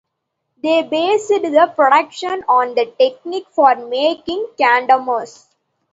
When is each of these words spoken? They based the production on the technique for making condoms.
They 0.63 0.81
based 0.81 1.27
the 1.29 1.71
production 1.75 2.43
on 2.49 2.73
the 2.73 2.91
technique 2.97 3.45
for 3.53 3.75
making 3.75 4.47
condoms. 4.59 5.45